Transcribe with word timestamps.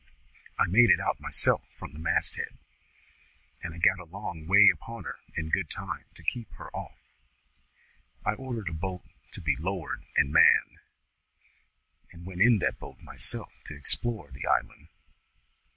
I 0.57 0.65
made 0.65 0.89
it 0.89 0.99
out 0.99 1.19
myself 1.21 1.61
from 1.77 1.93
the 1.93 1.99
masthead, 1.99 2.57
and 3.61 3.75
I 3.75 3.77
got 3.77 4.03
enough 4.03 4.47
way 4.49 4.67
upon 4.73 5.03
her 5.03 5.19
in 5.37 5.49
good 5.51 5.69
time 5.69 6.05
to 6.15 6.23
keep 6.23 6.51
her 6.53 6.75
off. 6.75 6.97
I 8.25 8.33
ordered 8.33 8.69
a 8.69 8.73
boat 8.73 9.03
to 9.33 9.41
be 9.41 9.55
lowered 9.55 10.01
and 10.17 10.33
manned, 10.33 10.79
and 12.11 12.25
went 12.25 12.41
in 12.41 12.57
that 12.61 12.79
boat 12.79 12.99
myself 13.01 13.53
to 13.65 13.75
explore 13.75 14.31
the 14.31 14.47
island. 14.47 14.87